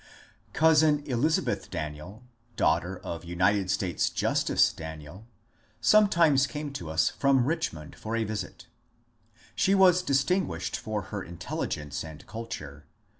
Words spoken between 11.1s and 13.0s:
her intelligence and culture.